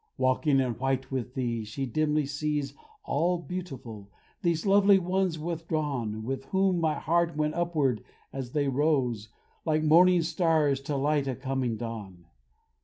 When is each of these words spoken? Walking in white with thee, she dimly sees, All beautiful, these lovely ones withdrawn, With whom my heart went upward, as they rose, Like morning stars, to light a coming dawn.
Walking 0.17 0.59
in 0.59 0.71
white 0.79 1.11
with 1.11 1.35
thee, 1.35 1.63
she 1.63 1.85
dimly 1.85 2.25
sees, 2.25 2.73
All 3.03 3.37
beautiful, 3.37 4.09
these 4.41 4.65
lovely 4.65 4.97
ones 4.97 5.37
withdrawn, 5.37 6.23
With 6.23 6.45
whom 6.45 6.79
my 6.81 6.95
heart 6.95 7.37
went 7.37 7.53
upward, 7.53 8.03
as 8.33 8.53
they 8.53 8.67
rose, 8.67 9.29
Like 9.63 9.83
morning 9.83 10.23
stars, 10.23 10.79
to 10.89 10.95
light 10.95 11.27
a 11.27 11.35
coming 11.35 11.77
dawn. 11.77 12.25